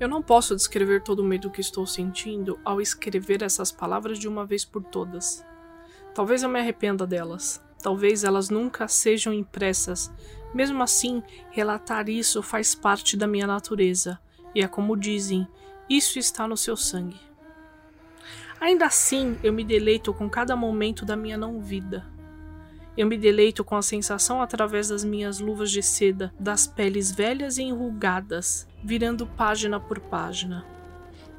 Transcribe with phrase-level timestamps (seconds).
[0.00, 4.28] Eu não posso descrever todo o medo que estou sentindo ao escrever essas palavras de
[4.28, 5.44] uma vez por todas.
[6.14, 7.60] Talvez eu me arrependa delas.
[7.82, 10.12] Talvez elas nunca sejam impressas.
[10.54, 14.20] Mesmo assim, relatar isso faz parte da minha natureza.
[14.54, 15.48] E é como dizem:
[15.90, 17.20] isso está no seu sangue.
[18.60, 22.06] Ainda assim, eu me deleito com cada momento da minha não-vida.
[22.96, 27.58] Eu me deleito com a sensação através das minhas luvas de seda, das peles velhas
[27.58, 30.64] e enrugadas, virando página por página.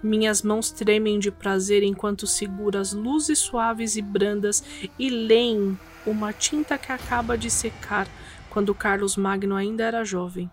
[0.02, 4.64] Minhas mãos tremem de prazer enquanto seguro as luzes suaves e brandas
[4.98, 8.08] e leem uma tinta que acaba de secar
[8.50, 10.50] quando Carlos Magno ainda era jovem.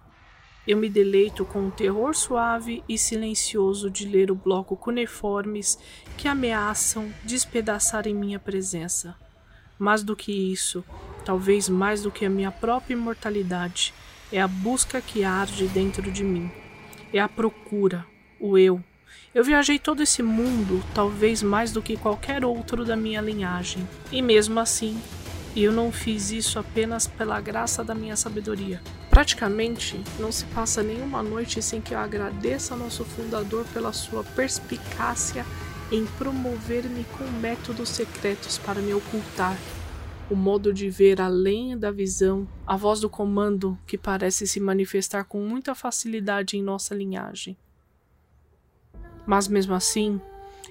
[0.66, 5.78] Eu me deleito com o terror suave e silencioso de ler o bloco cuneiformes
[6.16, 9.14] que ameaçam despedaçar em minha presença.
[9.78, 10.84] Mais do que isso,
[11.24, 13.94] talvez mais do que a minha própria imortalidade,
[14.32, 16.50] é a busca que arde dentro de mim.
[17.16, 18.04] É a procura,
[18.38, 18.78] o eu.
[19.34, 23.88] Eu viajei todo esse mundo, talvez mais do que qualquer outro da minha linhagem.
[24.12, 25.00] E mesmo assim,
[25.56, 28.82] eu não fiz isso apenas pela graça da minha sabedoria.
[29.08, 34.22] Praticamente não se passa nenhuma noite sem que eu agradeça ao nosso fundador pela sua
[34.22, 35.46] perspicácia
[35.90, 39.56] em promover-me com métodos secretos para me ocultar,
[40.28, 45.24] o modo de ver além da visão, a voz do comando que parece se manifestar
[45.24, 47.56] com muita facilidade em nossa linhagem.
[49.24, 50.20] Mas mesmo assim,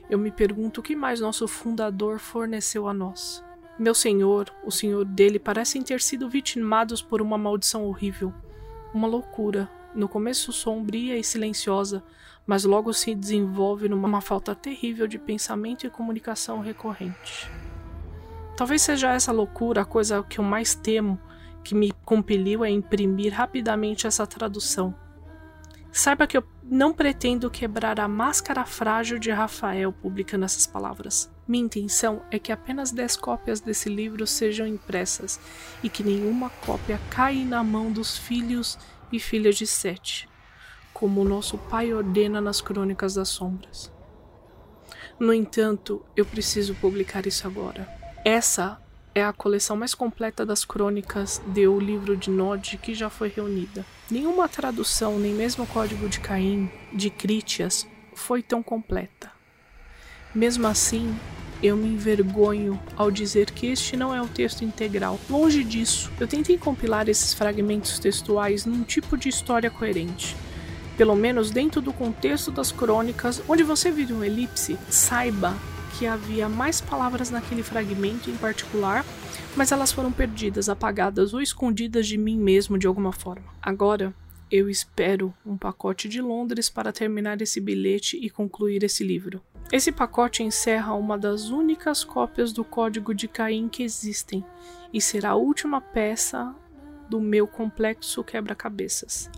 [0.09, 3.43] eu me pergunto o que mais nosso fundador forneceu a nós.
[3.77, 8.33] Meu senhor, o senhor dele parecem ter sido vitimados por uma maldição horrível,
[8.93, 12.03] uma loucura, no começo sombria e silenciosa,
[12.45, 17.49] mas logo se desenvolve numa falta terrível de pensamento e comunicação recorrente.
[18.55, 21.19] Talvez seja essa loucura a coisa que eu mais temo,
[21.63, 24.95] que me compeliu a imprimir rapidamente essa tradução.
[25.91, 31.31] Saiba que eu não pretendo quebrar a máscara frágil de Rafael publicando essas palavras.
[31.47, 35.39] Minha intenção é que apenas 10 cópias desse livro sejam impressas
[35.83, 38.77] e que nenhuma cópia caia na mão dos filhos
[39.11, 40.27] e filhas de Sete,
[40.93, 43.93] como o nosso pai ordena nas Crônicas das Sombras.
[45.19, 47.94] No entanto, eu preciso publicar isso agora.
[48.27, 48.81] Essa
[49.13, 53.29] é a coleção mais completa das crônicas de O Livro de Nod que já foi
[53.29, 53.85] reunida.
[54.09, 59.31] Nenhuma tradução, nem mesmo o Código de Caim, de Critias, foi tão completa.
[60.33, 61.15] Mesmo assim,
[61.61, 65.19] eu me envergonho ao dizer que este não é o texto integral.
[65.29, 70.35] Longe disso, eu tentei compilar esses fragmentos textuais num tipo de história coerente.
[70.97, 75.53] Pelo menos dentro do contexto das crônicas, onde você vira um elipse, saiba
[75.97, 79.05] que havia mais palavras naquele fragmento em particular,
[79.55, 83.45] mas elas foram perdidas, apagadas ou escondidas de mim mesmo de alguma forma.
[83.61, 84.13] Agora,
[84.51, 89.41] eu espero um pacote de Londres para terminar esse bilhete e concluir esse livro.
[89.71, 94.45] Esse pacote encerra uma das únicas cópias do Código de Caim que existem
[94.93, 96.53] e será a última peça
[97.09, 99.29] do meu complexo quebra-cabeças.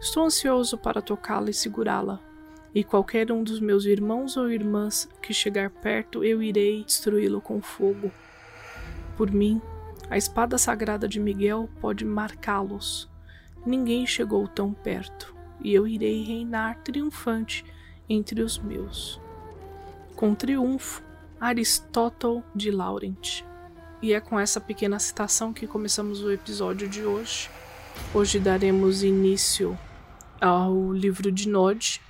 [0.00, 2.20] Estou ansioso para tocá-la e segurá-la,
[2.76, 7.62] e qualquer um dos meus irmãos ou irmãs que chegar perto, eu irei destruí-lo com
[7.62, 8.12] fogo.
[9.16, 9.62] Por mim,
[10.10, 13.08] a espada sagrada de Miguel pode marcá-los.
[13.64, 15.34] Ninguém chegou tão perto,
[15.64, 17.64] e eu irei reinar triunfante
[18.10, 19.18] entre os meus.
[20.14, 21.02] Com triunfo,
[21.40, 23.42] Aristóteles de Laurent.
[24.02, 27.48] E é com essa pequena citação que começamos o episódio de hoje.
[28.12, 29.78] Hoje daremos início
[30.38, 32.02] ao livro de Nod,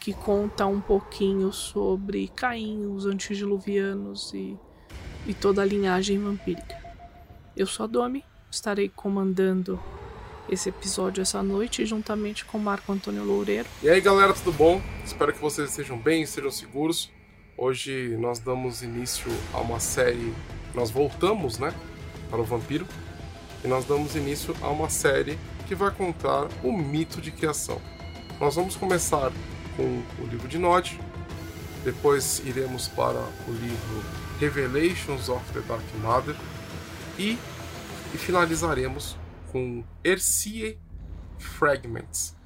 [0.00, 4.56] que conta um pouquinho sobre Caim, os antediluvianos e,
[5.26, 6.74] e toda a linhagem vampírica.
[7.54, 9.78] Eu sou a Domi, estarei comandando
[10.48, 13.68] esse episódio essa noite juntamente com Marco Antônio Loureiro.
[13.82, 14.80] E aí galera, tudo bom?
[15.04, 17.12] Espero que vocês estejam bem, estejam seguros.
[17.56, 20.32] Hoje nós damos início a uma série,
[20.74, 21.74] nós voltamos, né,
[22.30, 22.86] para o vampiro,
[23.62, 25.38] e nós damos início a uma série
[25.68, 27.80] que vai contar o mito de criação.
[28.40, 29.30] Nós vamos começar
[29.80, 31.00] com o livro de Nod.
[31.82, 33.18] Depois iremos para
[33.48, 34.04] o livro
[34.38, 36.36] Revelations of the Dark Mother
[37.18, 37.38] e,
[38.12, 39.16] e finalizaremos
[39.50, 40.78] com Ercie
[41.38, 42.36] Fragments.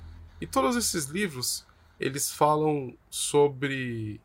[0.41, 1.67] E todos esses livros
[1.99, 4.21] eles falam sobre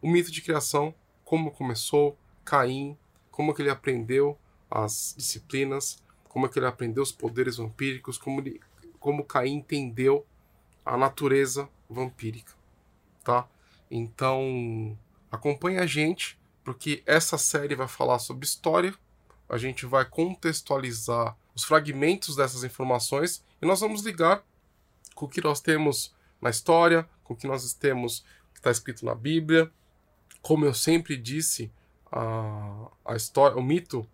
[0.00, 0.94] o mito de criação,
[1.26, 2.96] como começou, Caim,
[3.30, 4.38] como que ele aprendeu
[4.70, 8.60] as disciplinas, como que ele aprendeu os poderes vampíricos, como, ele,
[8.98, 10.24] como Caim entendeu
[10.86, 12.52] a natureza vampírica,
[13.24, 13.48] tá?
[13.90, 14.96] Então,
[15.30, 18.94] acompanhe a gente, porque essa série vai falar sobre história,
[19.48, 24.44] a gente vai contextualizar os fragmentos dessas informações e nós vamos ligar
[25.14, 29.04] com o que nós temos na história, com o que nós temos que está escrito
[29.04, 29.70] na Bíblia.
[30.42, 31.72] Como eu sempre disse,
[32.12, 34.06] a, a história, o mito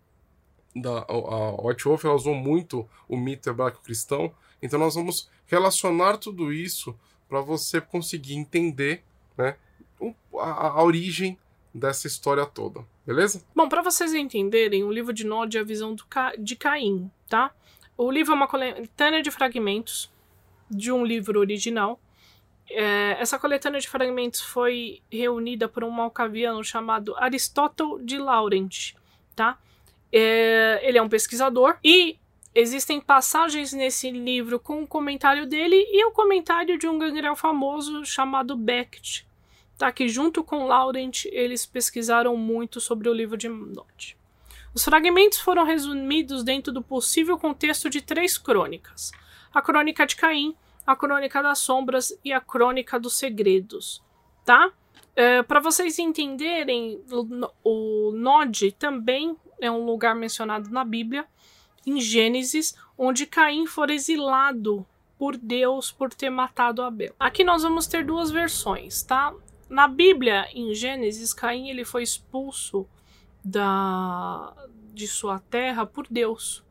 [0.75, 6.51] da a White Wolf ela usou muito o mito hebraico-cristão, então nós vamos relacionar tudo
[6.51, 9.03] isso para você conseguir entender
[9.37, 9.55] né,
[10.39, 11.37] a, a, origem
[11.73, 13.43] dessa história toda, beleza?
[13.55, 16.33] Bom, para vocês entenderem, o livro de Nod é a visão Ca...
[16.37, 17.51] de Caim, tá?
[17.97, 20.11] O livro é uma coletânea de fragmentos
[20.69, 21.99] de um livro original.
[22.69, 28.93] É, essa coletânea de fragmentos foi reunida por um malcaviano chamado Aristóteles de Laurent,
[29.35, 29.57] tá?
[30.11, 32.17] É, ele é um pesquisador e
[32.55, 38.05] existem passagens nesse livro com o comentário dele e o comentário de um gangrel famoso
[38.05, 39.27] chamado Beckett,
[39.77, 39.91] tá?
[39.91, 44.17] Que junto com Laurent eles pesquisaram muito sobre o livro de Nod.
[44.73, 49.11] Os fragmentos foram resumidos dentro do possível contexto de três crônicas:
[49.53, 50.55] a Crônica de Caim,
[50.87, 54.01] a Crônica das Sombras e a Crônica dos Segredos,
[54.45, 54.71] tá?
[55.13, 57.01] É, Para vocês entenderem,
[57.63, 61.25] o Nod também é um lugar mencionado na Bíblia,
[61.85, 64.85] em Gênesis, onde Caim for exilado
[65.17, 67.15] por Deus por ter matado Abel.
[67.19, 69.33] Aqui nós vamos ter duas versões, tá?
[69.69, 72.87] Na Bíblia, em Gênesis, Caim ele foi expulso
[73.43, 74.53] da,
[74.93, 76.63] de sua terra por Deus.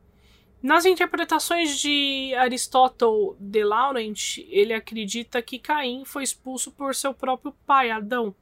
[0.63, 7.55] Nas interpretações de Aristóteles de Laurent, ele acredita que Caim foi expulso por seu próprio
[7.67, 8.35] pai, Adão.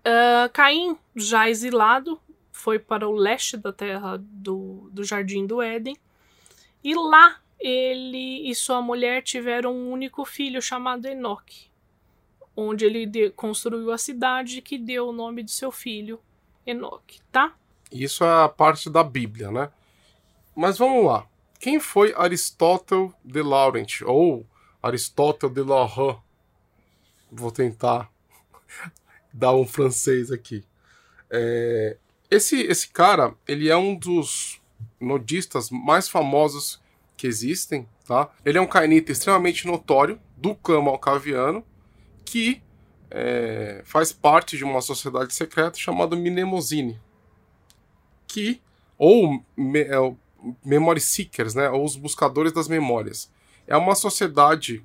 [0.00, 2.20] Uh, Caim, já exilado,
[2.60, 5.96] foi para o leste da terra do, do Jardim do Éden,
[6.84, 11.70] e lá ele e sua mulher tiveram um único filho chamado Enoque,
[12.54, 16.20] onde ele de, construiu a cidade que deu o nome do seu filho,
[16.66, 17.54] Enoque, tá?
[17.90, 19.70] Isso é a parte da Bíblia, né?
[20.54, 21.26] Mas vamos lá.
[21.58, 24.02] Quem foi Aristóteles de Laurent?
[24.04, 24.46] Ou
[24.82, 26.18] Aristóteles de Laurent?
[27.32, 28.10] Vou tentar
[29.32, 30.64] dar um francês aqui.
[31.30, 31.96] É,
[32.30, 34.60] esse, esse cara, ele é um dos
[35.00, 36.80] nodistas mais famosos
[37.16, 38.30] que existem, tá?
[38.44, 41.64] Ele é um cainita extremamente notório do clã malcaviano
[42.24, 42.62] que
[43.10, 46.98] é, faz parte de uma sociedade secreta chamada Mnemosine,
[48.26, 48.60] que
[48.96, 50.14] ou me, é,
[50.64, 53.30] Memory Seekers, né, ou os buscadores das memórias.
[53.66, 54.84] É uma sociedade,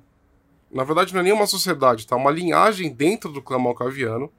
[0.70, 2.16] na verdade não é nem uma sociedade, tá?
[2.16, 4.30] Uma linhagem dentro do clã malcaviano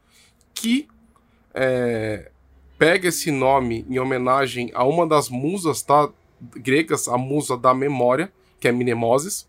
[0.53, 0.87] que
[1.53, 2.31] é,
[2.77, 6.09] pega esse nome em homenagem a uma das musas, tá?
[6.55, 9.47] Gregas, a musa da memória, que é Mnemoses,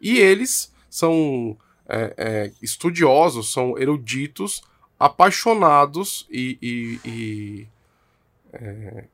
[0.00, 1.56] e eles são
[1.88, 4.62] é, é, estudiosos, são eruditos,
[4.98, 7.68] apaixonados e, e, e
[8.52, 9.04] é,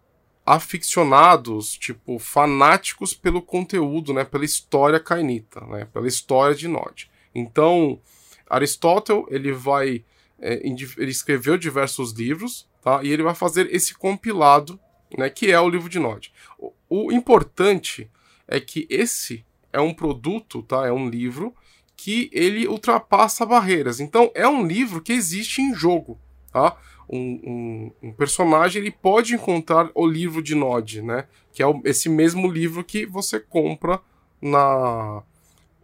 [0.44, 7.10] aficionados, tipo, fanáticos pelo conteúdo, né, pela história cainita, né, pela história de Nod.
[7.34, 8.00] Então,
[8.48, 10.04] Aristóteles, ele vai,
[10.40, 14.78] é, ele escreveu diversos livros, tá, e ele vai fazer esse compilado,
[15.18, 16.32] né, que é o livro de Nod.
[16.56, 18.08] O, o importante
[18.46, 21.52] é que esse é um produto, tá, é um livro
[21.96, 23.98] que ele ultrapassa barreiras.
[23.98, 26.16] Então é um livro que existe em jogo,
[26.52, 26.76] tá?
[27.08, 31.26] Um, um, um, personagem ele pode encontrar o livro de Nod, né?
[31.52, 34.00] Que é o, esse mesmo livro que você compra
[34.40, 35.24] na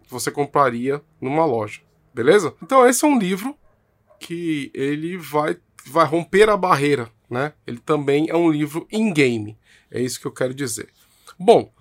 [0.05, 1.81] que você compraria numa loja,
[2.15, 2.55] beleza?
[2.63, 3.57] Então esse é um livro
[4.21, 7.53] que ele vai vai romper a barreira, né?
[7.67, 9.57] Ele também é um livro in game,
[9.91, 10.89] é isso que eu quero dizer.
[11.39, 11.73] Bom,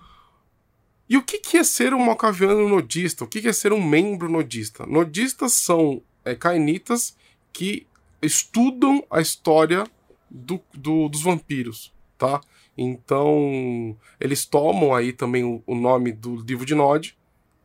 [1.08, 3.24] e o que, que é ser um malcaviano nodista?
[3.24, 4.86] O que, que é ser um membro nodista?
[4.86, 7.16] Nodistas são é, cainitas
[7.52, 7.86] que
[8.22, 9.84] estudam a história
[10.30, 12.40] do, do, dos vampiros, tá?
[12.76, 17.16] Então, eles tomam aí também o, o nome do livro de Nod,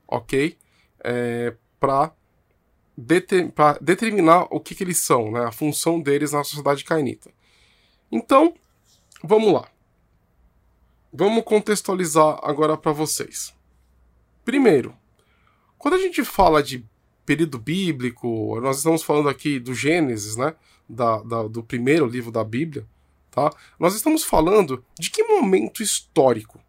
[0.07, 0.57] ok?
[1.03, 2.11] É, para
[2.97, 5.45] deter, determinar o que, que eles são, né?
[5.45, 7.31] A função deles na sociedade cainita.
[8.11, 8.55] Então,
[9.23, 9.69] vamos lá.
[11.13, 13.53] Vamos contextualizar agora para vocês.
[14.43, 14.95] Primeiro,
[15.77, 16.83] quando a gente fala de
[17.25, 20.55] período bíblico, nós estamos falando aqui do Gênesis, né?
[20.89, 22.87] Da, da, do primeiro livro da Bíblia,
[23.29, 23.51] tá?
[23.77, 26.59] Nós estamos falando de que momento histórico,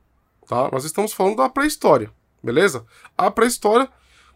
[0.46, 0.68] tá?
[0.72, 2.84] Nós estamos falando da pré-história, beleza?
[3.16, 3.88] A pré-história,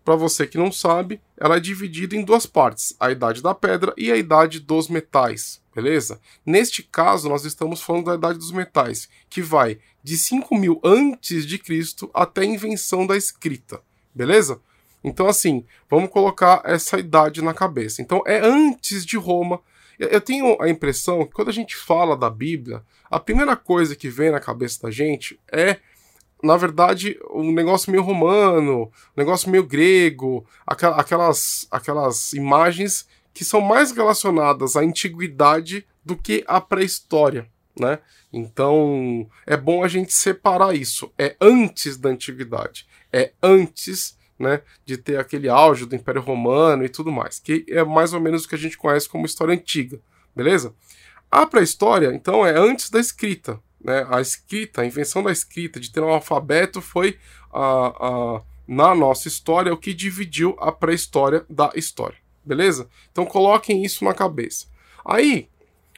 [0.04, 3.94] para você que não sabe, ela é dividida em duas partes: a idade da pedra
[3.96, 6.20] e a idade dos metais, beleza?
[6.44, 11.46] Neste caso, nós estamos falando da idade dos metais, que vai de 5 mil antes
[11.46, 13.80] de Cristo até a invenção da escrita,
[14.14, 14.60] beleza?
[15.04, 18.00] Então, assim, vamos colocar essa idade na cabeça.
[18.00, 19.60] Então, é antes de Roma.
[19.98, 24.08] Eu tenho a impressão que quando a gente fala da Bíblia, a primeira coisa que
[24.08, 25.78] vem na cabeça da gente é
[26.42, 33.60] na verdade, um negócio meio romano, um negócio meio grego, aquelas, aquelas imagens que são
[33.60, 38.00] mais relacionadas à antiguidade do que à pré-história, né?
[38.32, 41.12] Então, é bom a gente separar isso.
[41.16, 46.88] É antes da antiguidade, é antes, né, de ter aquele auge do Império Romano e
[46.88, 50.00] tudo mais, que é mais ou menos o que a gente conhece como história antiga,
[50.34, 50.74] beleza?
[51.30, 55.90] A pré-história, então, é antes da escrita, né, a escrita, a invenção da escrita, de
[55.90, 57.18] ter um alfabeto, foi
[57.52, 62.18] a, a, na nossa história o que dividiu a pré-história da história.
[62.44, 62.88] Beleza?
[63.10, 64.66] Então coloquem isso na cabeça.
[65.04, 65.48] Aí,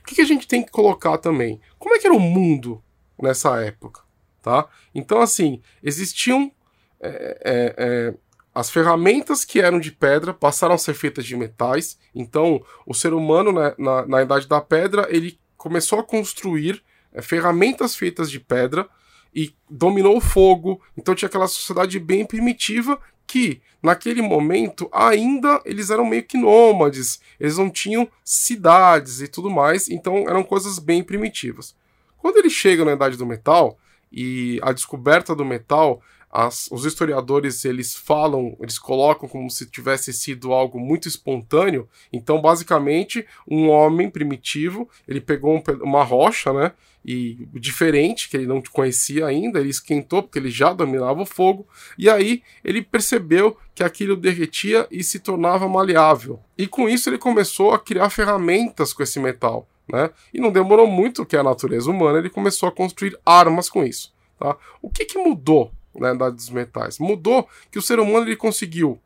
[0.00, 1.60] o que, que, a gente tem que colocar também?
[1.78, 2.82] Como é que era o mundo
[3.20, 4.02] nessa época?
[4.42, 4.68] Tá?
[4.94, 6.52] Então, assim, existiam
[7.00, 8.14] é, é, é,
[8.54, 11.98] as ferramentas que eram de pedra passaram a ser feitas de metais.
[12.14, 16.82] Então, o ser humano, né, na, na Idade da Pedra, ele começou a construir
[17.22, 18.88] ferramentas feitas de pedra
[19.34, 20.80] e dominou o fogo.
[20.96, 27.20] Então tinha aquela sociedade bem primitiva que, naquele momento, ainda eles eram meio que nômades,
[27.40, 31.74] eles não tinham cidades e tudo mais, então eram coisas bem primitivas.
[32.18, 33.78] Quando ele chega na Idade do Metal
[34.12, 36.00] e a descoberta do metal
[36.34, 41.88] as, os historiadores eles falam, eles colocam como se tivesse sido algo muito espontâneo.
[42.12, 46.72] Então, basicamente, um homem primitivo ele pegou um, uma rocha, né?
[47.04, 51.68] E diferente que ele não conhecia ainda, ele esquentou porque ele já dominava o fogo
[51.96, 56.40] e aí ele percebeu que aquilo derretia e se tornava maleável.
[56.58, 59.68] E com isso ele começou a criar ferramentas com esse metal.
[59.86, 60.10] Né?
[60.32, 64.12] E não demorou muito que a natureza humana ele começou a construir armas com isso.
[64.38, 64.56] Tá?
[64.82, 66.98] O que, que mudou né, da dos metais.
[66.98, 69.00] Mudou que o ser humano ele conseguiu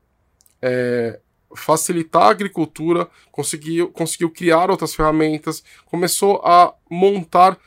[0.61, 1.21] é,
[1.55, 7.59] facilitar a agricultura, conseguiu, conseguiu criar outras ferramentas, começou a montar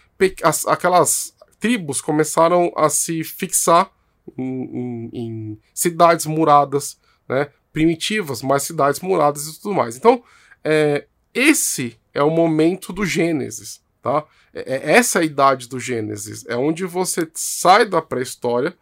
[0.43, 3.91] as, aquelas tribos começaram a se fixar
[4.37, 9.95] em, em, em cidades muradas, né, primitivas, mas cidades muradas e tudo mais.
[9.95, 10.23] Então,
[10.63, 14.25] é, esse é o momento do Gênesis, tá?
[14.53, 18.75] É, é essa é a idade do Gênesis, é onde você sai da pré-história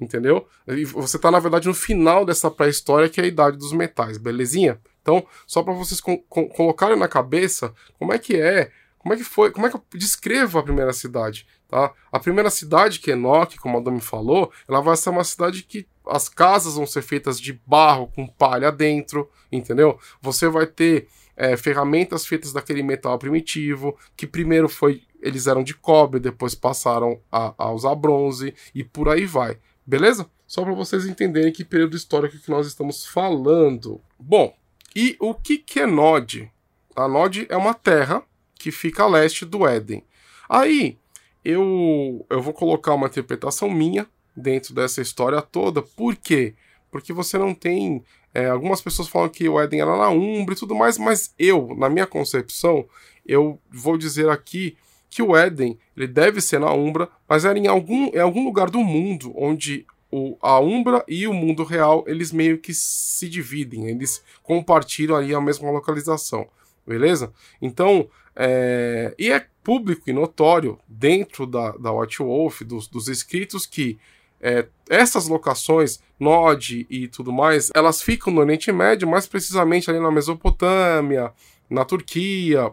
[0.00, 0.46] entendeu?
[0.66, 4.18] E você está na verdade no final dessa pré-história que é a idade dos metais,
[4.18, 4.80] belezinha?
[5.02, 9.50] Então, só para vocês colocarem na cabeça como é que é, como é que foi,
[9.50, 11.92] como é que eu descrevo a primeira cidade, tá?
[12.12, 15.86] A primeira cidade, que Enoch, como a Dami falou, ela vai ser uma cidade que
[16.06, 19.98] as casas vão ser feitas de barro com palha dentro, entendeu?
[20.20, 25.74] Você vai ter é, ferramentas feitas daquele metal primitivo, que primeiro foi eles eram de
[25.74, 29.58] cobre, depois passaram a, a usar bronze e por aí vai.
[29.88, 30.28] Beleza?
[30.46, 34.02] Só para vocês entenderem que período histórico que nós estamos falando.
[34.18, 34.54] Bom,
[34.94, 36.52] e o que, que é Nod?
[36.94, 38.22] A Nod é uma terra
[38.54, 40.04] que fica a leste do Éden.
[40.46, 40.98] Aí,
[41.42, 45.80] eu, eu vou colocar uma interpretação minha dentro dessa história toda.
[45.80, 46.54] Por quê?
[46.90, 48.04] Porque você não tem.
[48.34, 51.74] É, algumas pessoas falam que o Éden era na Umbra e tudo mais, mas eu,
[51.78, 52.86] na minha concepção,
[53.24, 54.76] eu vou dizer aqui
[55.10, 58.70] que o Éden ele deve ser na Umbra, mas era em algum, em algum lugar
[58.70, 63.88] do mundo onde o, a Umbra e o mundo real eles meio que se dividem,
[63.88, 66.46] eles compartilham ali a mesma localização,
[66.86, 67.32] beleza?
[67.60, 73.66] Então, é, e é público e notório dentro da, da White Wolf, dos, dos escritos,
[73.66, 73.98] que
[74.40, 80.00] é, essas locações, Nod e tudo mais, elas ficam no Oriente Médio, mais precisamente ali
[80.00, 81.32] na Mesopotâmia,
[81.68, 82.72] na Turquia,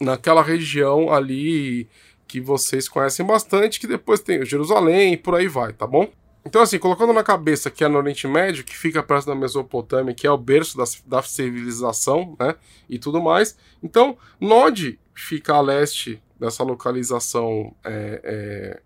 [0.00, 1.88] naquela região ali
[2.26, 6.10] que vocês conhecem bastante, que depois tem Jerusalém e por aí vai, tá bom?
[6.44, 10.14] Então, assim, colocando na cabeça que é no Oriente Médio, que fica perto da Mesopotâmia,
[10.14, 12.54] que é o berço da, da civilização, né?
[12.88, 13.56] E tudo mais.
[13.82, 18.80] Então, Nod fica a leste dessa localização é, é,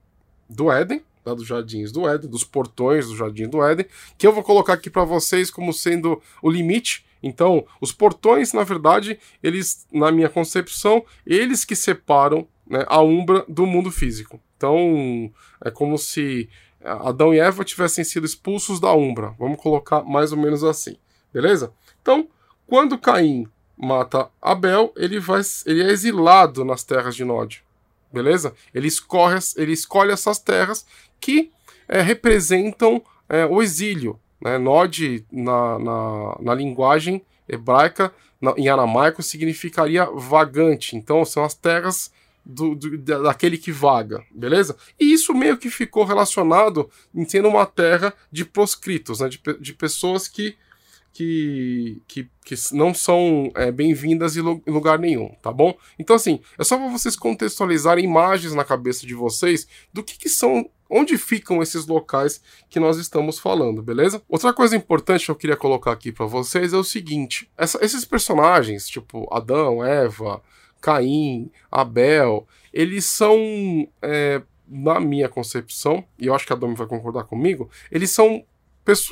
[0.48, 1.34] do Éden, tá?
[1.34, 3.86] dos jardins do Éden, dos portões do jardim do Éden,
[4.16, 8.62] que eu vou colocar aqui para vocês como sendo o limite então, os portões, na
[8.62, 14.40] verdade, eles, na minha concepção, eles que separam né, a Umbra do mundo físico.
[14.56, 15.30] Então,
[15.64, 16.48] é como se
[16.82, 19.34] Adão e Eva tivessem sido expulsos da Umbra.
[19.38, 20.96] Vamos colocar mais ou menos assim,
[21.32, 21.72] beleza?
[22.00, 22.28] Então,
[22.66, 23.46] quando Caim
[23.76, 27.64] mata Abel, ele, vai, ele é exilado nas terras de Nod,
[28.12, 28.54] beleza?
[28.74, 30.86] Ele escolhe, ele escolhe essas terras
[31.20, 31.50] que
[31.88, 34.58] é, representam é, o exílio, Né?
[34.58, 40.96] Nod, na, na, na linguagem hebraica, na, em aramaico, significaria vagante.
[40.96, 42.12] Então, são as terras
[42.44, 44.76] do, do, daquele que vaga, beleza?
[44.98, 49.28] E isso meio que ficou relacionado em sendo uma terra de proscritos, né?
[49.28, 50.56] de, de pessoas que
[51.12, 55.76] que, que, que não são é, bem-vindas em lugar nenhum, tá bom?
[55.98, 60.28] Então, assim, é só para vocês contextualizarem imagens na cabeça de vocês do que, que
[60.28, 64.22] são onde ficam esses locais que nós estamos falando, beleza?
[64.28, 68.04] Outra coisa importante que eu queria colocar aqui para vocês é o seguinte: essa, esses
[68.04, 70.42] personagens, tipo Adão, Eva,
[70.80, 73.36] Caim, Abel, eles são,
[74.02, 78.44] é, na minha concepção, e eu acho que a Dami vai concordar comigo, eles são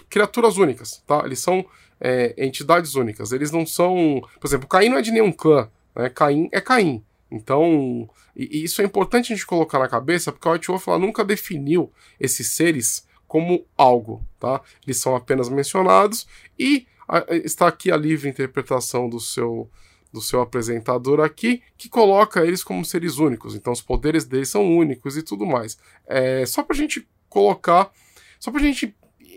[0.09, 1.23] criaturas únicas, tá?
[1.25, 1.67] Eles são
[2.01, 3.33] é, entidades únicas.
[3.33, 4.23] Eles não são.
[4.41, 5.69] Por exemplo, Caim não é de nenhum clã.
[5.95, 6.09] Né?
[6.09, 7.03] Caim é Caim.
[7.37, 11.25] Então, isso é importante a gente colocar na cabeça, porque o White Wolf ela nunca
[11.25, 14.61] definiu esses seres como algo, tá?
[14.85, 16.27] Eles são apenas mencionados
[16.59, 19.71] e a, está aqui a livre interpretação do seu
[20.13, 23.55] do seu apresentador aqui, que coloca eles como seres únicos.
[23.55, 25.77] Então, os poderes deles são únicos e tudo mais.
[26.07, 27.93] É só para a gente colocar,
[28.41, 28.97] só para a gente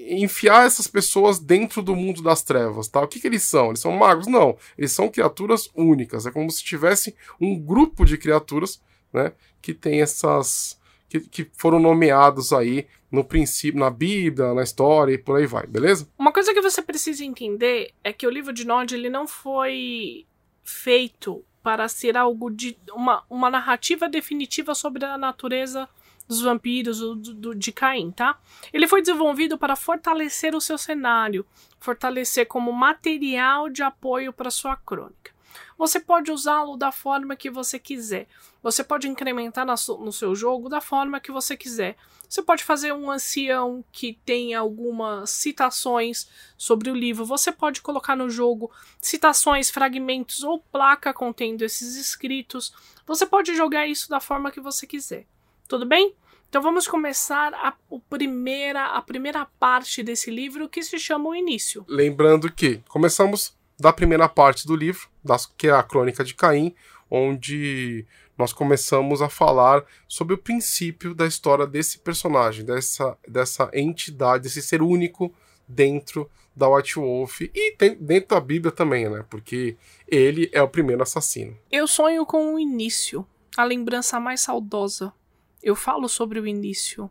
[0.10, 3.02] enfiar essas pessoas dentro do mundo das trevas, tá?
[3.02, 3.68] O que, que eles são?
[3.68, 4.28] Eles são magos?
[4.28, 6.26] Não, eles são criaturas únicas.
[6.26, 8.82] É como se tivesse um grupo de criaturas,
[9.14, 9.34] né?
[9.62, 10.80] Que tem essas.
[11.08, 15.66] Que, que foram nomeados aí no princípio, na Bíblia, na história e por aí vai,
[15.66, 16.08] beleza?
[16.18, 20.28] Uma coisa que você precisa entender é que o livro de Nod ele não foi
[20.64, 25.90] feito para ser algo de uma, uma narrativa definitiva sobre a natureza
[26.30, 28.40] dos vampiros do, do, de Caim, tá?
[28.72, 31.44] Ele foi desenvolvido para fortalecer o seu cenário,
[31.80, 35.32] fortalecer como material de apoio para sua crônica.
[35.76, 38.28] Você pode usá-lo da forma que você quiser.
[38.62, 41.96] Você pode incrementar no seu jogo da forma que você quiser.
[42.28, 47.26] Você pode fazer um ancião que tenha algumas citações sobre o livro.
[47.26, 48.70] Você pode colocar no jogo
[49.02, 52.72] citações, fragmentos ou placa contendo esses escritos.
[53.08, 55.26] Você pode jogar isso da forma que você quiser.
[55.70, 56.16] Tudo bem?
[56.50, 61.36] Então vamos começar a, o primeira, a primeira parte desse livro que se chama O
[61.36, 61.86] Início.
[61.88, 66.74] Lembrando que começamos da primeira parte do livro, das, que é a Crônica de Caim,
[67.08, 68.04] onde
[68.36, 74.64] nós começamos a falar sobre o princípio da história desse personagem, dessa, dessa entidade, desse
[74.64, 75.32] ser único
[75.68, 79.24] dentro da White Wolf e dentro da Bíblia também, né?
[79.30, 79.78] Porque
[80.08, 81.56] ele é o primeiro assassino.
[81.72, 83.24] Eu sonho com o início,
[83.56, 85.14] a lembrança mais saudosa
[85.62, 87.10] eu falo sobre o início,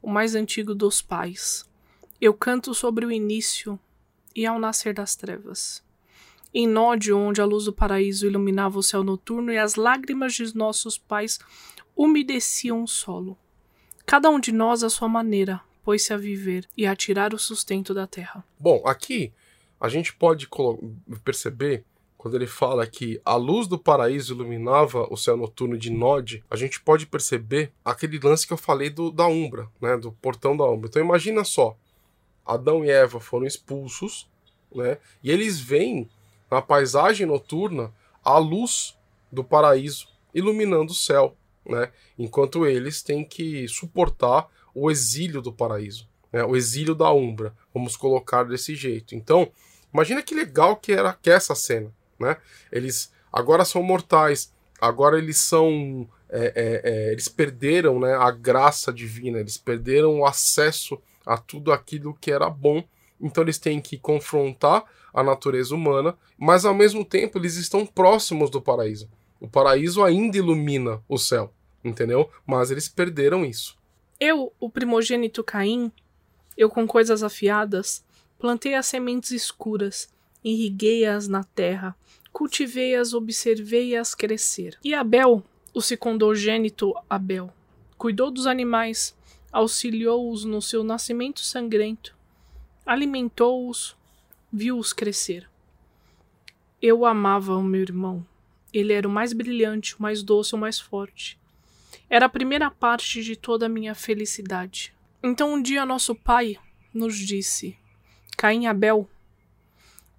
[0.00, 1.68] o mais antigo dos pais.
[2.20, 3.78] Eu canto sobre o início
[4.34, 5.82] e ao nascer das trevas.
[6.52, 10.54] Em Nódio, onde a luz do paraíso iluminava o céu noturno e as lágrimas de
[10.56, 11.38] nossos pais
[11.96, 13.36] umedeciam o solo.
[14.06, 17.94] Cada um de nós à sua maneira pôs-se a viver e a tirar o sustento
[17.94, 18.44] da terra.
[18.58, 19.32] Bom, aqui
[19.80, 20.48] a gente pode
[21.24, 21.84] perceber
[22.20, 26.54] quando ele fala que a luz do paraíso iluminava o céu noturno de Nod, a
[26.54, 30.66] gente pode perceber aquele lance que eu falei do, da Umbra, né, do portão da
[30.66, 30.90] Umbra.
[30.90, 31.74] Então imagina só,
[32.44, 34.28] Adão e Eva foram expulsos,
[34.70, 36.10] né, e eles veem
[36.50, 37.90] na paisagem noturna
[38.22, 38.98] a luz
[39.32, 46.06] do paraíso iluminando o céu, né, enquanto eles têm que suportar o exílio do paraíso,
[46.30, 49.14] né, o exílio da Umbra, vamos colocar desse jeito.
[49.14, 49.50] Então,
[49.90, 52.36] imagina que legal que era que é essa cena né?
[52.70, 56.08] Eles agora são mortais, agora eles são.
[56.28, 61.72] É, é, é, eles perderam né, a graça divina, eles perderam o acesso a tudo
[61.72, 62.84] aquilo que era bom.
[63.20, 68.48] Então eles têm que confrontar a natureza humana, mas ao mesmo tempo eles estão próximos
[68.48, 69.08] do paraíso.
[69.40, 71.52] O paraíso ainda ilumina o céu,
[71.84, 72.30] entendeu?
[72.46, 73.76] Mas eles perderam isso.
[74.18, 75.90] Eu, o primogênito Caim,
[76.56, 78.04] eu com coisas afiadas,
[78.38, 80.08] plantei as sementes escuras,
[80.44, 81.96] irriguei-as na terra,
[82.32, 84.78] cultivei-as, observei-as crescer.
[84.82, 85.42] E Abel,
[85.74, 87.52] o secundogênito Abel,
[87.96, 89.16] cuidou dos animais,
[89.52, 92.16] auxiliou-os no seu nascimento sangrento,
[92.86, 93.96] alimentou-os,
[94.52, 95.48] viu-os crescer.
[96.80, 98.26] Eu amava o meu irmão.
[98.72, 101.38] Ele era o mais brilhante, o mais doce, o mais forte.
[102.08, 104.92] Era a primeira parte de toda a minha felicidade.
[105.22, 106.56] Então um dia nosso pai
[106.94, 107.76] nos disse:
[108.36, 109.08] Caim Abel,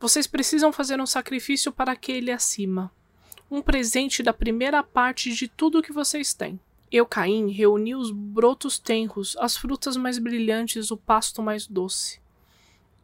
[0.02, 2.92] vocês precisam fazer um sacrifício para aquele acima.
[3.52, 6.60] Um presente da primeira parte de tudo que vocês têm.
[6.92, 12.20] Eu, Caim, reuni os brotos tenros, as frutas mais brilhantes, o pasto mais doce.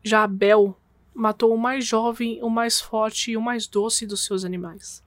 [0.04, 0.76] Já Abel
[1.14, 5.04] matou o mais jovem, o mais forte e o mais doce dos seus animais.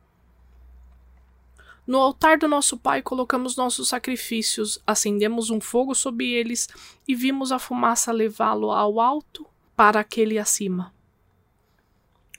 [1.85, 6.69] No altar do nosso pai colocamos nossos sacrifícios, acendemos um fogo sob eles
[7.09, 10.95] e vimos a fumaça levá-lo ao alto para aquele acima.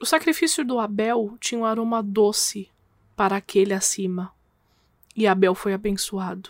[0.01, 2.67] O sacrifício do Abel tinha um aroma doce
[3.15, 4.33] para aquele acima,
[5.15, 6.49] e Abel foi abençoado.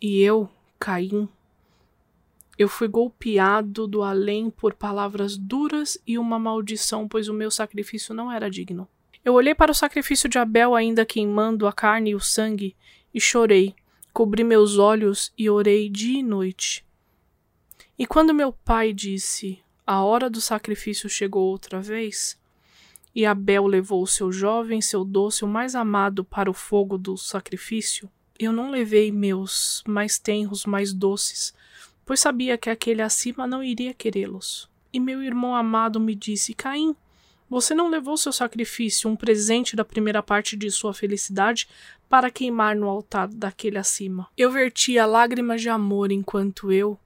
[0.00, 1.28] E eu, Caim,
[2.56, 8.14] eu fui golpeado do além por palavras duras e uma maldição, pois o meu sacrifício
[8.14, 8.86] não era digno.
[9.24, 12.76] Eu olhei para o sacrifício de Abel ainda queimando a carne e o sangue,
[13.12, 13.74] e chorei,
[14.12, 16.86] cobri meus olhos e orei dia e noite.
[17.98, 22.38] E quando meu pai disse: A hora do sacrifício chegou outra vez,
[23.14, 28.06] e Abel levou seu jovem, seu doce, o mais amado, para o fogo do sacrifício,
[28.38, 31.54] eu não levei meus mais tenros, mais doces,
[32.04, 34.68] pois sabia que aquele acima não iria querê-los.
[34.92, 36.94] E meu irmão amado me disse: Caim,
[37.48, 41.66] você não levou seu sacrifício, um presente da primeira parte de sua felicidade,
[42.10, 44.28] para queimar no altar daquele acima.
[44.36, 47.00] Eu vertia lágrimas de amor enquanto eu,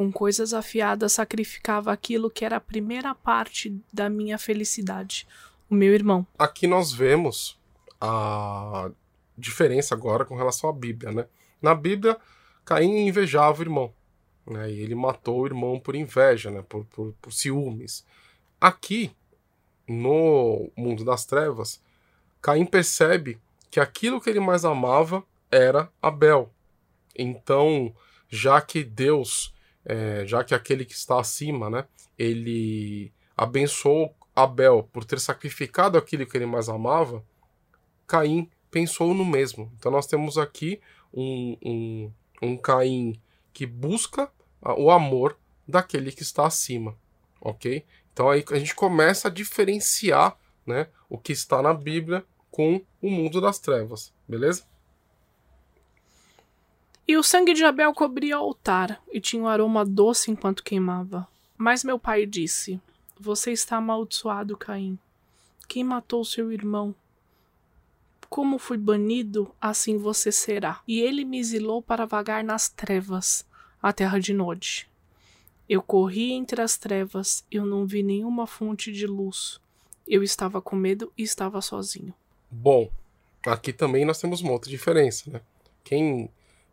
[0.00, 5.28] com coisas afiadas, sacrificava aquilo que era a primeira parte da minha felicidade,
[5.68, 6.26] o meu irmão.
[6.38, 7.60] Aqui nós vemos
[8.00, 8.90] a
[9.36, 11.26] diferença agora com relação à Bíblia, né?
[11.60, 12.16] Na Bíblia,
[12.64, 13.92] Caim invejava o irmão,
[14.46, 14.70] né?
[14.70, 16.64] E ele matou o irmão por inveja, né?
[16.66, 18.02] Por, por, por ciúmes.
[18.58, 19.14] Aqui,
[19.86, 21.78] no mundo das trevas,
[22.40, 23.38] Caim percebe
[23.70, 26.50] que aquilo que ele mais amava era Abel.
[27.14, 27.94] Então,
[28.30, 29.52] já que Deus,
[29.90, 31.84] é, já que aquele que está acima, né,
[32.16, 37.24] ele abençoou Abel por ter sacrificado aquilo que ele mais amava,
[38.06, 39.72] Caim pensou no mesmo.
[39.76, 40.80] Então, nós temos aqui
[41.12, 43.20] um, um, um Caim
[43.52, 44.30] que busca
[44.62, 46.96] o amor daquele que está acima,
[47.40, 47.84] ok?
[48.12, 53.10] Então aí a gente começa a diferenciar né, o que está na Bíblia com o
[53.10, 54.64] mundo das trevas, beleza?
[57.10, 61.26] E o sangue de Abel cobria o altar e tinha um aroma doce enquanto queimava.
[61.58, 62.80] Mas meu pai disse:
[63.18, 64.96] Você está amaldiçoado, Caim.
[65.66, 66.94] Quem matou seu irmão?
[68.28, 70.82] Como fui banido, assim você será.
[70.86, 73.44] E ele me exilou para vagar nas trevas,
[73.82, 74.88] a terra de Nod.
[75.68, 79.60] Eu corri entre as trevas, eu não vi nenhuma fonte de luz.
[80.06, 82.14] Eu estava com medo e estava sozinho.
[82.48, 82.88] Bom,
[83.44, 85.40] aqui também nós temos uma outra diferença, né?
[85.82, 86.30] Quem,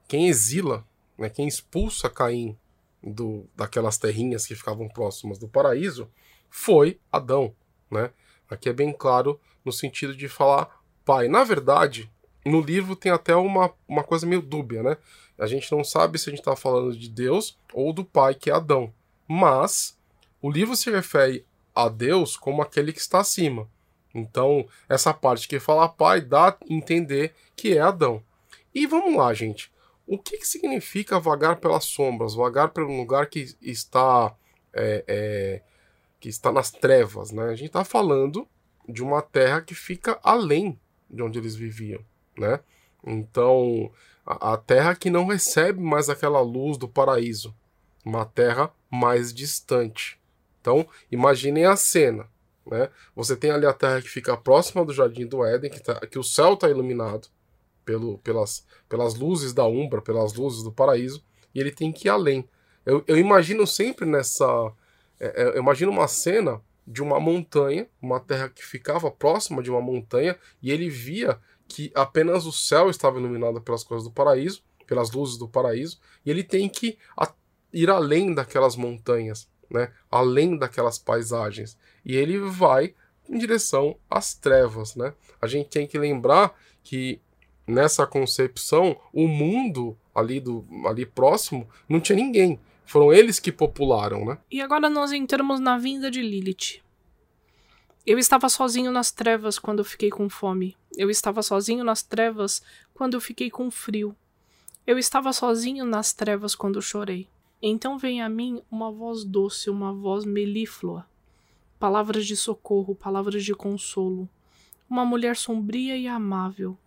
[0.08, 0.86] quem exila,
[1.18, 2.58] né, quem expulsa Caim
[3.04, 6.10] do, daquelas terrinhas que ficavam próximas do paraíso
[6.50, 7.54] foi Adão,
[7.92, 8.12] né?
[8.50, 11.28] Aqui é bem claro no sentido de falar pai.
[11.28, 12.10] Na verdade,
[12.46, 14.98] no livro tem até uma, uma coisa meio dúbia, né?
[15.38, 18.50] A gente não sabe se a gente está falando de Deus ou do pai, que
[18.50, 18.94] é Adão.
[19.28, 19.98] Mas
[20.42, 23.70] o livro se refere a Deus como aquele que está acima.
[24.16, 28.24] Então, essa parte que fala pai dá a entender que é Adão.
[28.74, 29.72] E vamos lá, gente.
[30.08, 32.34] O que, que significa vagar pelas sombras?
[32.34, 34.34] Vagar pelo lugar que está
[34.74, 35.62] é, é,
[36.20, 37.44] que está nas trevas, né?
[37.50, 38.48] A gente está falando
[38.88, 42.00] de uma terra que fica além de onde eles viviam,
[42.38, 42.62] né?
[43.06, 43.92] Então,
[44.26, 47.54] a, a terra que não recebe mais aquela luz do paraíso,
[48.06, 50.18] uma terra mais distante.
[50.62, 52.28] Então, imaginem a cena.
[52.66, 52.90] Né?
[53.16, 56.20] Você tem ali a terra que fica próxima do jardim do Éden, que, tá, que
[56.20, 57.30] o céu está iluminado
[57.88, 61.24] pelo, pelas, pelas luzes da Umbra, pelas luzes do paraíso,
[61.56, 62.48] e ele tem que ir além.
[62.86, 64.46] Eu, eu imagino sempre nessa.
[65.18, 69.72] É, é eu imagino uma cena de uma montanha, uma terra que ficava próxima de
[69.72, 74.62] uma montanha, e ele via que apenas o céu estava iluminado pelas coisas do paraíso,
[74.86, 76.98] pelas luzes do paraíso, e ele tem que
[77.72, 79.92] ir além daquelas montanhas, né?
[80.12, 81.78] além daquelas paisagens.
[82.06, 82.94] E ele vai
[83.30, 84.96] em direção às trevas.
[84.96, 85.14] Né?
[85.42, 87.22] A gente tem que lembrar que
[87.68, 92.60] nessa concepção, o mundo ali, do, ali próximo não tinha ninguém.
[92.86, 94.38] Foram eles que popularam, né?
[94.50, 96.82] E agora nós entramos na vinda de Lilith.
[98.06, 100.78] Eu estava sozinho nas trevas quando eu fiquei com fome.
[100.98, 104.16] Eu estava sozinho nas trevas quando eu fiquei com frio.
[104.86, 107.28] Eu estava sozinho nas trevas quando chorei.
[107.62, 111.06] Então vem a mim uma voz doce, uma voz melíflua.
[111.78, 114.30] Palavras de socorro, palavras de consolo.
[114.90, 116.78] Uma mulher sombria e amável,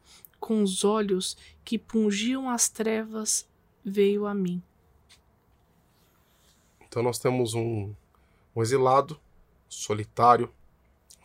[0.41, 3.49] com os olhos que pungiam as trevas,
[3.85, 4.63] veio a mim.
[6.81, 7.95] Então nós temos um,
[8.57, 9.21] um exilado,
[9.69, 10.53] solitário,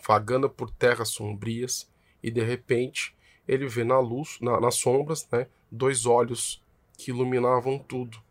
[0.06, 1.90] vagando por terras sombrias,
[2.22, 3.16] e de repente
[3.48, 6.62] ele vê na luz, na, nas sombras, né, dois olhos
[6.98, 8.22] que iluminavam tudo,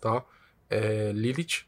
[0.00, 0.24] tá?
[0.70, 1.66] é, Lilith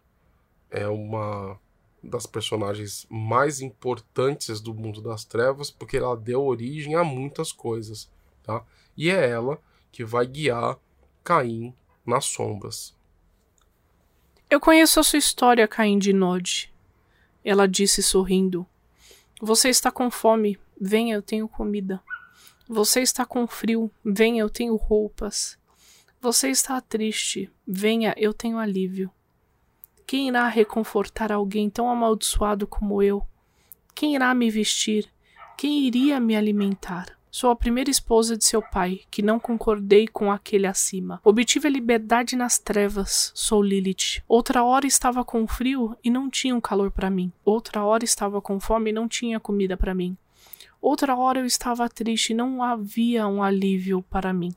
[0.70, 1.58] é uma
[2.02, 8.08] das personagens mais importantes do mundo das trevas porque ela deu origem a muitas coisas,
[8.42, 8.64] tá?
[8.96, 10.78] E é ela que vai guiar
[11.22, 11.74] Caim
[12.04, 12.96] nas sombras.
[14.50, 16.72] Eu conheço a sua história, Caim de Nod.
[17.44, 18.66] Ela disse sorrindo.
[19.40, 20.58] Você está com fome.
[20.80, 22.02] Venha, eu tenho comida.
[22.68, 23.90] Você está com frio.
[24.04, 25.58] Venha, eu tenho roupas.
[26.20, 27.50] Você está triste.
[27.66, 29.10] Venha, eu tenho alívio.
[30.06, 33.26] Quem irá reconfortar alguém tão amaldiçoado como eu?
[33.94, 35.10] Quem irá me vestir?
[35.56, 37.18] Quem iria me alimentar?
[37.34, 41.18] Sou a primeira esposa de seu pai, que não concordei com aquele acima.
[41.24, 44.22] Obtive a liberdade nas trevas, sou Lilith.
[44.28, 47.32] Outra hora estava com frio e não tinha um calor para mim.
[47.42, 50.14] Outra hora estava com fome e não tinha comida para mim.
[50.78, 54.54] Outra hora eu estava triste e não havia um alívio para mim.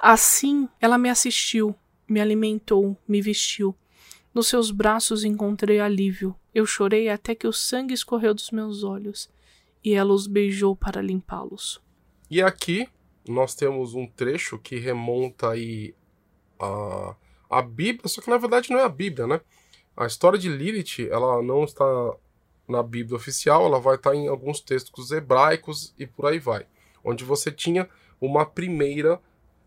[0.00, 1.74] Assim, ela me assistiu,
[2.08, 3.74] me alimentou, me vestiu.
[4.32, 6.32] Nos seus braços encontrei alívio.
[6.54, 9.28] Eu chorei até que o sangue escorreu dos meus olhos
[9.84, 11.82] e ela os beijou para limpá-los.
[12.30, 12.88] E aqui
[13.28, 15.94] nós temos um trecho que remonta aí
[16.58, 17.16] a,
[17.50, 19.40] a Bíblia, só que na verdade não é a Bíblia, né?
[19.96, 21.84] A história de Lilith, ela não está
[22.66, 26.66] na Bíblia oficial, ela vai estar em alguns textos hebraicos e por aí vai.
[27.04, 27.88] Onde você tinha
[28.20, 29.20] uma primeira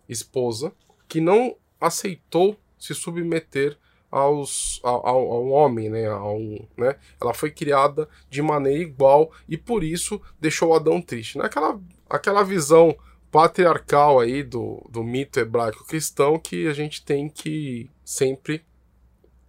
[0.09, 0.73] esposa
[1.07, 3.77] que não aceitou se submeter
[4.15, 6.07] aos, ao, ao homem, né?
[6.07, 6.39] Ao,
[6.77, 6.95] né?
[7.21, 11.37] Ela foi criada de maneira igual e por isso deixou Adão triste.
[11.37, 11.43] Né?
[11.43, 11.77] Aquela,
[12.09, 12.95] aquela visão
[13.29, 18.63] patriarcal aí do, do mito hebraico cristão que a gente tem que sempre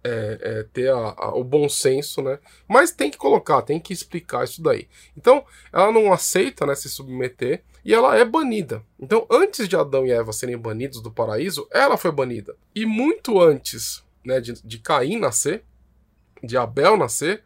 [0.03, 2.37] é, é, ter a, a, o bom senso, né?
[2.67, 4.89] Mas tem que colocar, tem que explicar isso daí.
[5.15, 8.83] Então, ela não aceita né, se submeter e ela é banida.
[8.99, 12.53] Então, antes de Adão e Eva serem banidos do paraíso, ela foi banida.
[12.75, 15.63] E muito antes né, de, de Caim nascer,
[16.43, 17.43] de Abel nascer,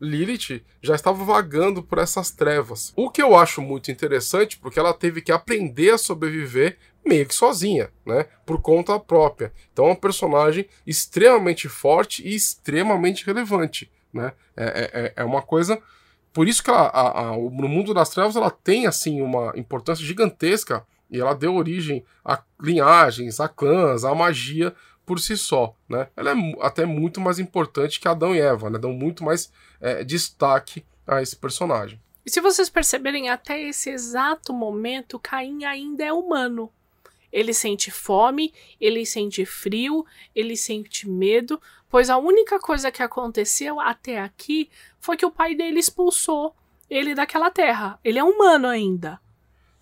[0.00, 2.92] Lilith já estava vagando por essas trevas.
[2.96, 7.34] O que eu acho muito interessante, porque ela teve que aprender a sobreviver meio que
[7.34, 8.26] sozinha, né?
[8.44, 9.52] Por conta própria.
[9.72, 14.32] Então é um personagem extremamente forte e extremamente relevante, né?
[14.56, 15.80] É, é, é, é uma coisa.
[16.32, 20.04] Por isso que ela, a, a, no mundo das trevas ela tem assim uma importância
[20.04, 26.08] gigantesca e ela deu origem a linhagens, a clãs, a magia por si só, né?
[26.16, 28.78] Ela é até muito mais importante que Adão e Eva, né?
[28.78, 32.00] Dão muito mais é, destaque a esse personagem.
[32.24, 36.72] E se vocês perceberem, até esse exato momento, Caim ainda é humano.
[37.30, 43.78] Ele sente fome, ele sente frio, ele sente medo, pois a única coisa que aconteceu
[43.80, 46.54] até aqui foi que o pai dele expulsou
[46.88, 47.98] ele daquela terra.
[48.04, 49.20] Ele é humano ainda.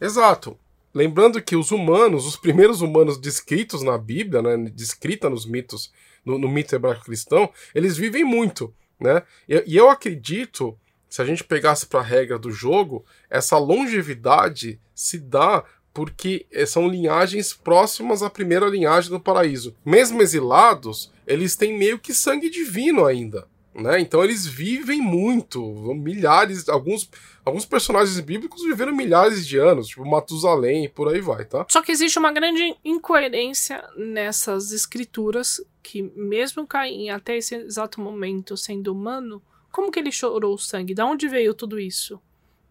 [0.00, 0.58] Exato.
[0.94, 5.92] Lembrando que os humanos, os primeiros humanos descritos na Bíblia, né, descrita nos mitos,
[6.24, 9.22] no, no mito hebraico cristão, eles vivem muito, né?
[9.48, 10.78] E, e eu acredito,
[11.08, 16.64] se a gente pegasse para a regra do jogo, essa longevidade se dá porque eh,
[16.64, 19.76] são linhagens próximas à primeira linhagem do paraíso.
[19.84, 23.46] Mesmo exilados, eles têm meio que sangue divino ainda.
[23.74, 24.00] Né?
[24.00, 25.62] Então eles vivem muito,
[25.94, 27.08] milhares, alguns,
[27.42, 31.64] alguns personagens bíblicos viveram milhares de anos, tipo Matusalém e por aí vai, tá?
[31.70, 38.58] Só que existe uma grande incoerência nessas escrituras que mesmo Caim até esse exato momento
[38.58, 40.94] sendo humano, como que ele chorou o sangue?
[40.94, 42.20] Da onde veio tudo isso?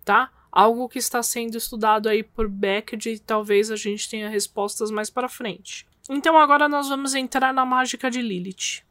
[0.05, 0.31] Tá?
[0.51, 5.09] Algo que está sendo estudado aí por Beckett e talvez a gente tenha respostas mais
[5.09, 5.87] para frente.
[6.07, 8.83] Então agora nós vamos entrar na mágica de Lilith.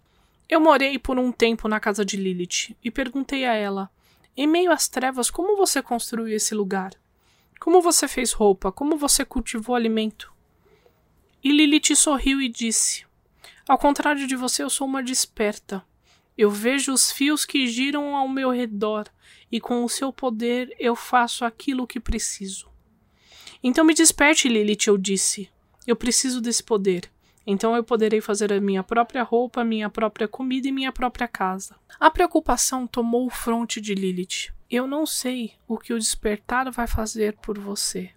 [0.50, 3.88] Eu morei por um tempo na casa de Lilith e perguntei a ela:
[4.36, 6.90] em meio às trevas, como você construiu esse lugar?
[7.60, 8.72] Como você fez roupa?
[8.72, 10.32] Como você cultivou alimento?
[11.44, 13.06] E Lilith sorriu e disse:
[13.68, 15.84] Ao contrário de você, eu sou uma desperta.
[16.36, 19.06] Eu vejo os fios que giram ao meu redor
[19.52, 22.68] e com o seu poder eu faço aquilo que preciso.
[23.62, 25.48] Então me desperte, Lilith, eu disse.
[25.86, 27.08] Eu preciso desse poder.
[27.46, 31.74] Então eu poderei fazer a minha própria roupa, minha própria comida e minha própria casa.
[31.98, 34.52] A preocupação tomou o fronte de Lilith.
[34.70, 38.10] Eu não sei o que o despertar vai fazer por você,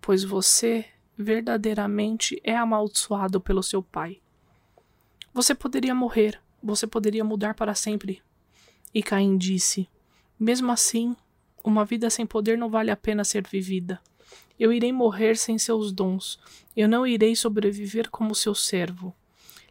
[0.00, 4.20] pois você verdadeiramente é amaldiçoado pelo seu pai.
[5.32, 8.22] Você poderia morrer, você poderia mudar para sempre.
[8.92, 9.88] E Caim disse:
[10.38, 11.14] Mesmo assim,
[11.62, 14.00] uma vida sem poder não vale a pena ser vivida.
[14.58, 16.38] Eu irei morrer sem seus dons.
[16.76, 19.14] Eu não irei sobreviver como seu servo.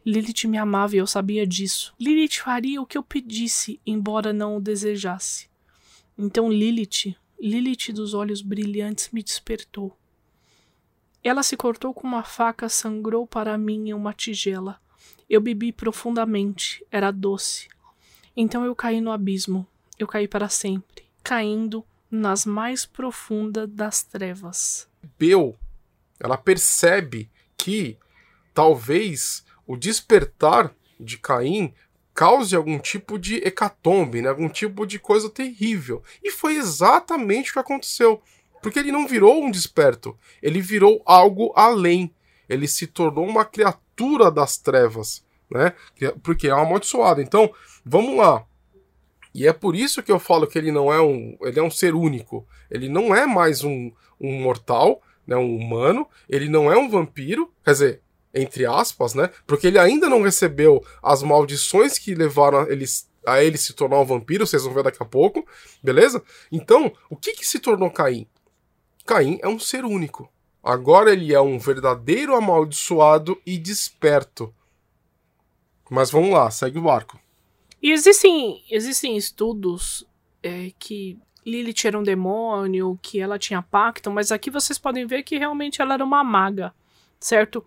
[0.04, 1.94] Lilith me amava e eu sabia disso.
[1.98, 5.48] Lilith faria o que eu pedisse, embora não o desejasse.
[6.16, 9.96] Então Lilith, Lilith dos olhos brilhantes, me despertou.
[11.22, 14.78] Ela se cortou com uma faca, sangrou para mim em uma tigela.
[15.28, 17.68] Eu bebi profundamente, era doce.
[18.36, 19.66] Então eu caí no abismo.
[19.98, 24.88] Eu caí para sempre, caindo nas mais profundas das trevas.
[25.18, 25.56] Bel,
[26.18, 27.98] ela percebe que
[28.52, 31.74] talvez o despertar de Caim
[32.14, 34.28] cause algum tipo de hecatombe, né?
[34.28, 36.02] algum tipo de coisa terrível.
[36.22, 38.22] E foi exatamente o que aconteceu.
[38.62, 42.14] Porque ele não virou um desperto, ele virou algo além.
[42.48, 45.74] Ele se tornou uma criatura das trevas, né?
[46.22, 47.20] Porque é amaldiçoado.
[47.20, 47.52] Então,
[47.84, 48.46] vamos lá.
[49.34, 51.70] E é por isso que eu falo que ele não é um, ele é um
[51.70, 52.46] ser único.
[52.70, 56.06] Ele não é mais um, um mortal, né, um humano.
[56.28, 57.52] Ele não é um vampiro.
[57.64, 59.30] Quer dizer, entre aspas, né?
[59.46, 62.84] Porque ele ainda não recebeu as maldições que levaram a ele,
[63.26, 65.46] a ele se tornar um vampiro, vocês vão ver daqui a pouco,
[65.82, 66.22] beleza?
[66.50, 68.28] Então, o que que se tornou Caim?
[69.04, 70.28] Caim é um ser único.
[70.62, 74.54] Agora ele é um verdadeiro amaldiçoado e desperto.
[75.90, 77.20] Mas vamos lá, segue o barco.
[77.84, 80.06] E existem, existem estudos
[80.42, 85.22] é, que Lilith era um demônio, que ela tinha pacto, mas aqui vocês podem ver
[85.22, 86.72] que realmente ela era uma maga,
[87.20, 87.62] certo?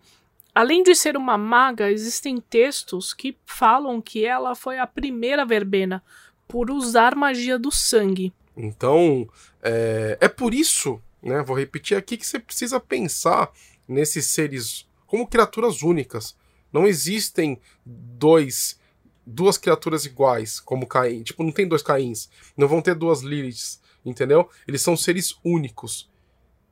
[0.55, 6.03] Além de ser uma maga, existem textos que falam que ela foi a primeira verbena
[6.47, 8.33] por usar magia do sangue.
[8.55, 9.29] Então,
[9.61, 11.43] é, é por isso, né?
[11.43, 13.51] Vou repetir aqui que você precisa pensar
[13.87, 16.35] nesses seres como criaturas únicas.
[16.73, 18.79] Não existem dois
[19.27, 21.21] duas criaturas iguais, como Caim.
[21.21, 22.29] Tipo, não tem dois Caíns.
[22.55, 24.49] Não vão ter duas Liliths, entendeu?
[24.65, 26.09] Eles são seres únicos.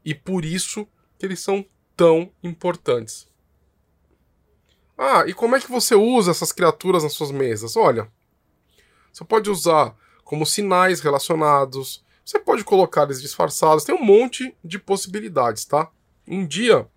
[0.04, 0.88] E por isso
[1.20, 1.66] que eles são
[1.96, 3.28] tão importantes.
[4.98, 7.76] Ah, e como é que você usa essas criaturas nas suas mesas?
[7.76, 8.10] Olha,
[9.12, 14.80] você pode usar como sinais relacionados, você pode colocar eles disfarçados, tem um monte de
[14.80, 15.92] possibilidades, tá?
[16.26, 16.88] Um dia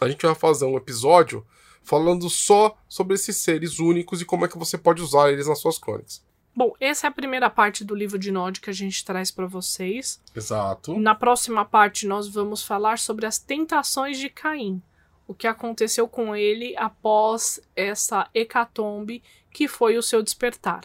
[0.00, 1.46] a gente vai fazer um episódio
[1.84, 5.60] falando só sobre esses seres únicos e como é que você pode usar eles nas
[5.60, 6.24] suas crônicas.
[6.56, 9.46] Bom, essa é a primeira parte do livro de Nod que a gente traz para
[9.46, 10.20] vocês.
[10.34, 10.98] Exato.
[10.98, 14.82] Na próxima parte nós vamos falar sobre as tentações de Caim
[15.26, 20.82] o que aconteceu com ele após essa hecatombe que foi o seu despertar.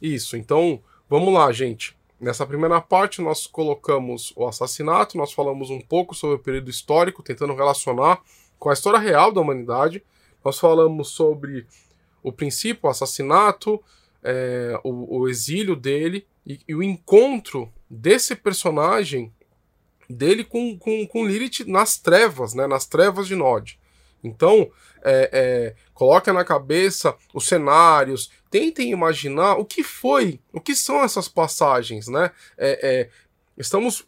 [0.00, 1.96] Isso, então vamos lá, gente.
[2.20, 7.22] Nessa primeira parte, nós colocamos o assassinato, nós falamos um pouco sobre o período histórico,
[7.22, 8.20] tentando relacionar
[8.58, 10.02] com a história real da humanidade.
[10.44, 11.66] Nós falamos sobre
[12.22, 13.82] o princípio, o assassinato,
[14.22, 19.32] é, o, o, exílio dele e, e o encontro desse personagem
[20.08, 22.66] dele com, com, com Lilith nas trevas, né?
[22.66, 23.78] Nas trevas de Nod.
[24.22, 24.70] Então,
[25.04, 31.04] é, é, coloca na cabeça os cenários, tentem imaginar o que foi, o que são
[31.04, 32.30] essas passagens, né?
[32.56, 33.10] É, é
[33.56, 34.06] estamos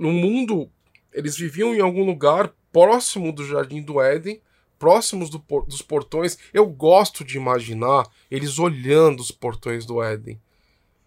[0.00, 0.70] no mundo,
[1.12, 4.40] eles viviam em algum lugar próximo do Jardim do Éden,
[4.78, 6.38] próximos do, dos portões.
[6.52, 10.40] Eu gosto de imaginar eles olhando os portões do Éden,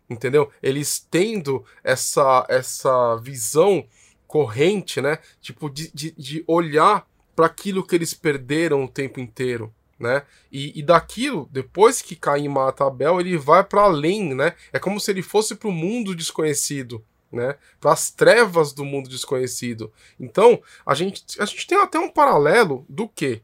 [0.10, 0.52] entendeu?
[0.62, 3.86] Eles tendo essa, essa visão
[4.28, 5.20] corrente, né?
[5.42, 9.74] Tipo, de, de, de olhar para aquilo que eles perderam o tempo inteiro.
[10.00, 10.24] Né?
[10.52, 14.56] E, e daquilo, depois que Caim mata Abel, ele vai para além, né?
[14.74, 17.56] É como se ele fosse para o mundo desconhecido, né?
[17.80, 19.92] Para as trevas do mundo desconhecido.
[20.20, 23.42] Então, a gente, a gente tem até um paralelo do quê?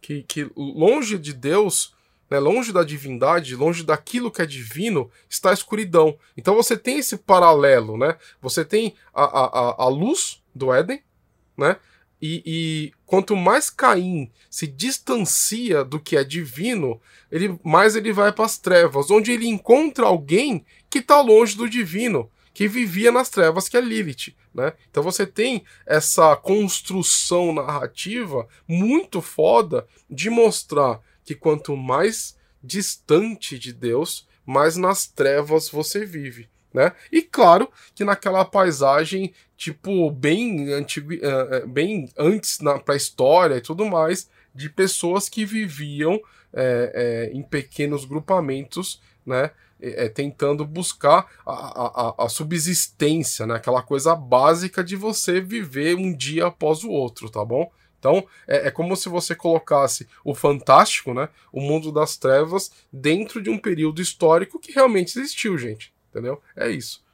[0.00, 1.94] Que, que longe de Deus,
[2.30, 6.16] né, longe da divindade, longe daquilo que é divino, está a escuridão.
[6.36, 8.16] Então você tem esse paralelo, né?
[8.40, 11.02] Você tem a, a, a luz do Éden,
[11.56, 11.76] né?
[12.22, 17.00] E, e, quanto mais Caim se distancia do que é divino,
[17.32, 21.68] ele mais ele vai para as trevas, onde ele encontra alguém que está longe do
[21.68, 24.34] divino, que vivia nas trevas, que é Lilith.
[24.52, 24.72] Né?
[24.90, 33.72] Então você tem essa construção narrativa muito foda de mostrar que quanto mais distante de
[33.72, 36.48] Deus, mais nas trevas você vive.
[36.72, 36.92] Né?
[37.10, 43.60] E claro que naquela paisagem, tipo, bem antigo, uh, bem antes para a história e
[43.60, 46.20] tudo mais, de pessoas que viviam
[46.52, 49.50] é, é, em pequenos grupamentos, né?
[49.82, 53.54] É, tentando buscar a, a, a, subsistência, né?
[53.54, 57.70] aquela coisa básica de você viver um dia após o outro, tá bom?
[57.98, 61.28] Então, é, é, como se você colocasse o fantástico, né?
[61.52, 65.92] O mundo das trevas dentro de um período histórico que realmente existiu, gente.
[66.08, 66.42] Entendeu?
[66.56, 67.04] É isso.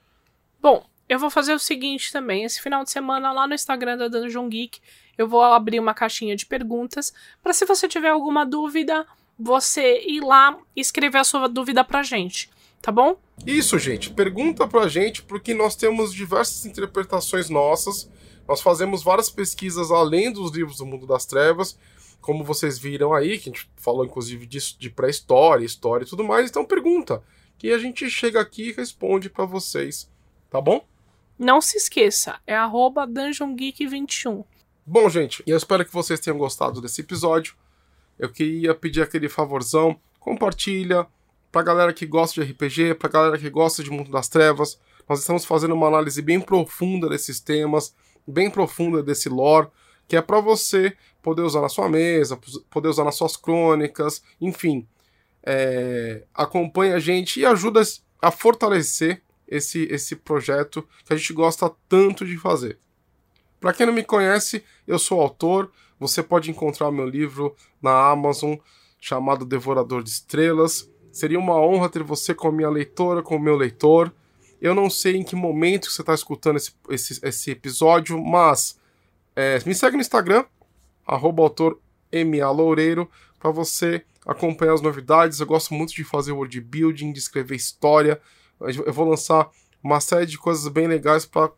[0.60, 2.44] Bom, eu vou fazer o seguinte também.
[2.44, 4.80] Esse final de semana, lá no Instagram da Dungeon Geek,
[5.18, 7.12] eu vou abrir uma caixinha de perguntas
[7.42, 9.06] para se você tiver alguma dúvida,
[9.38, 12.50] você ir lá e escrever a sua dúvida pra gente.
[12.86, 13.18] Tá bom?
[13.44, 14.10] Isso, gente.
[14.10, 18.08] Pergunta pra gente, porque nós temos diversas interpretações nossas
[18.46, 21.78] nós fazemos várias pesquisas além dos livros do mundo das trevas,
[22.20, 26.24] como vocês viram aí, que a gente falou inclusive disso de pré-história, história e tudo
[26.24, 26.48] mais.
[26.48, 27.22] Então pergunta,
[27.58, 30.10] que a gente chega aqui e responde para vocês,
[30.50, 30.86] tá bom?
[31.38, 34.44] Não se esqueça, é arroba DungeonGeek21.
[34.86, 37.54] Bom, gente, eu espero que vocês tenham gostado desse episódio.
[38.18, 41.06] Eu queria pedir aquele favorzão, compartilha,
[41.56, 44.78] pra galera que gosta de RPG, pra galera que gosta de Mundo das Trevas.
[45.08, 47.94] Nós estamos fazendo uma análise bem profunda desses temas,
[48.28, 49.68] bem profunda desse lore,
[50.06, 52.38] que é para você poder usar na sua mesa,
[52.68, 54.86] poder usar nas suas crônicas, enfim.
[55.42, 57.80] É, acompanha a gente e ajuda
[58.20, 62.78] a fortalecer esse, esse projeto que a gente gosta tanto de fazer.
[63.58, 65.72] Para quem não me conhece, eu sou autor.
[65.98, 68.56] Você pode encontrar meu livro na Amazon
[69.00, 70.86] chamado Devorador de Estrelas.
[71.16, 74.12] Seria uma honra ter você como minha leitora, como meu leitor.
[74.60, 78.78] Eu não sei em que momento você está escutando esse, esse, esse, episódio, mas
[79.34, 80.44] é, me segue no Instagram,
[81.06, 81.80] arroba autor
[82.54, 83.10] Loureiro,
[83.40, 85.40] para você acompanhar as novidades.
[85.40, 88.20] Eu gosto muito de fazer word building, de escrever história.
[88.60, 89.48] Eu vou lançar
[89.82, 91.50] uma série de coisas bem legais para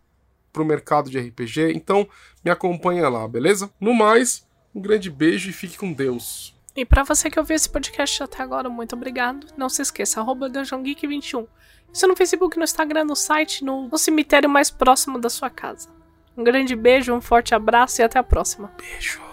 [0.56, 1.72] o mercado de RPG.
[1.74, 2.08] Então
[2.44, 3.68] me acompanha lá, beleza?
[3.80, 6.56] No mais, um grande beijo e fique com Deus.
[6.78, 9.48] E para você que ouviu esse podcast até agora, muito obrigado.
[9.56, 11.44] Não se esqueça, arroba DungeonGeek21.
[11.92, 15.88] Isso no Facebook, no Instagram, no site, no, no cemitério mais próximo da sua casa.
[16.36, 18.72] Um grande beijo, um forte abraço e até a próxima.
[18.78, 19.27] Beijo.